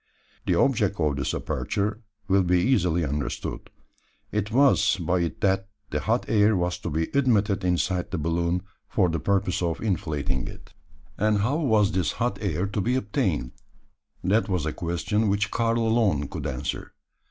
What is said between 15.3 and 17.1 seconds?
Karl alone could answer.